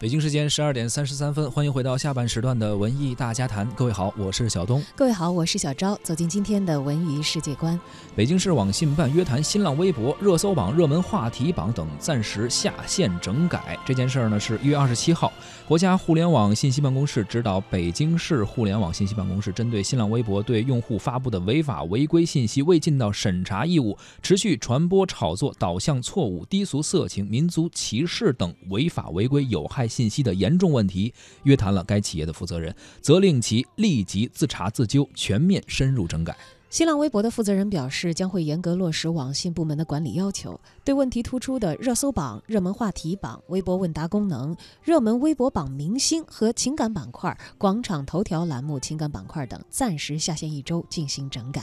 [0.00, 3.68] 北京时间十二点三十三分，欢迎回到下半时段的文艺大家谈。
[3.70, 4.80] 各位好，我是小东。
[4.94, 5.98] 各位好，我是小昭。
[6.04, 7.78] 走进今天的文娱世界观。
[8.14, 13.76] 北京市网信办约谈新浪微博热搜榜、热门话题榜等暂时下线整改。
[13.84, 15.32] 这件事儿呢，是一月二十七号，
[15.66, 29.87] 国家互联网信息办公室指导北京市互联网信息办公室，针对新浪微博对用户发布的违法违规信息未尽到审查义务，持续传播、炒作导向错误、低俗、色情、民族歧视等违法违规有害。
[29.88, 31.12] 信息的严重问题，
[31.44, 36.36] 约谈了该企业的负责人，责令其立即自查自纠，全面深入整改。
[36.70, 51.62] 新浪微博的负责人表示，将会严格落实网信部门的管理要求，对问题突出的热搜榜、热门话题榜、微博问答功能、热门微博榜明星和情感板块、广场头条栏目情感板块等，暂时下线一周进行整改。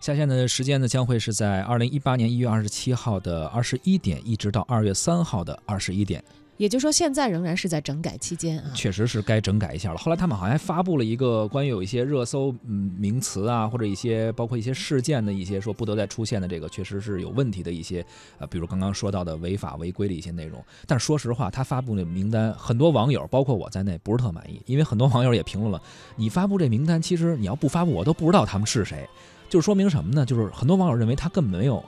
[0.00, 6.24] 下线的时间呢，将会是在二零一八年一月二十七号的二十一点，一直到二月三号的二十一点。
[6.60, 8.70] 也就是说，现在仍然是在整改期间啊。
[8.74, 9.96] 确实是该整改一下了。
[9.96, 18.04] 后来他们好像还发布了一个关于有一些热搜嗯名词啊，或者一些包括一些事件的一些说不得再出现的这个，确实是有问题的一些
[18.36, 20.62] 呃，比如刚刚说到的违法违规的一些内容。
[20.86, 25.80] 但是说实话，他发布的名单，很多网友包括我在内不是特满意，因为很多网友也评论了，
[26.14, 29.08] 你发布这名单，其实你要不发布，我都不知道他们是谁，
[29.48, 30.26] 就是说明什么呢？
[30.26, 31.82] 就是很多网友认为他根本没有。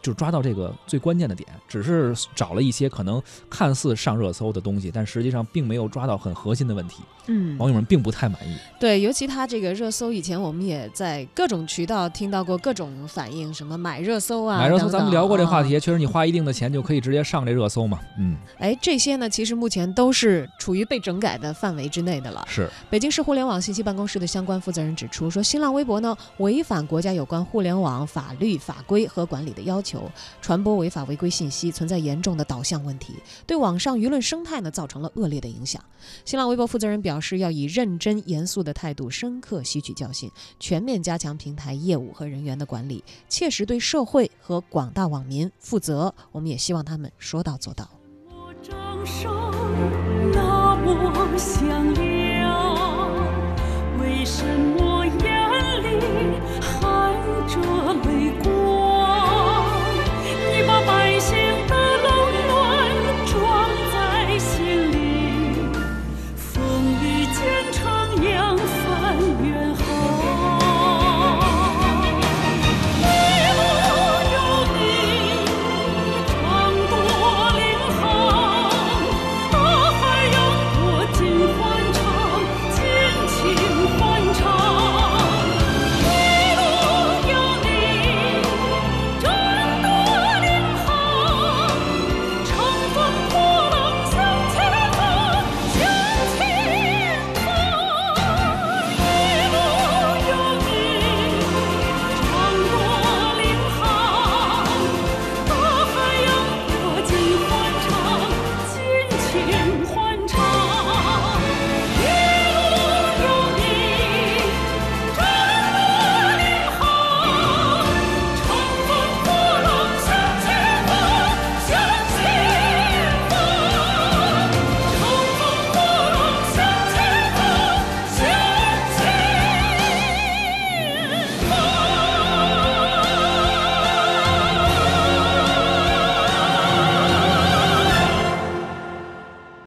[0.00, 7.02] 就抓到这个最关键的点，只是找了一些可能看似上热搜的东西，但实际上并没有抓到很核心的问题。
[7.28, 8.56] 嗯，网友们并不太满意。
[8.78, 17.98] 对，尤其他这个热搜，以前我们也在各种渠道听到过各种反应，什么买热搜啊，买热搜，咱们聊过这话题，确实你花一定的钱就可以直接上这热搜嘛。
[18.18, 22.46] 嗯，哎，这些呢，其实目前都是处于被整改的范围之内的了。
[22.48, 30.10] 是，北京市互联网信息办公室的相关负责人指出，说新浪微博呢违反国家有关互联网法律法规和管理的要求，求
[30.42, 33.14] 传播违法违规信息，存在严重的导向问题，
[33.46, 35.80] 对网上舆论生态呢造成了恶劣的影响。
[36.24, 40.28] 新浪微博负责人表示，要以认真严肃的态度，深刻吸取教训，
[40.58, 46.12] 全面加强平台业务和人员的管理，切实对社会和广大网民负责。
[46.32, 47.88] 我们也希望他们说到做到。
[50.32, 52.15] 那么想，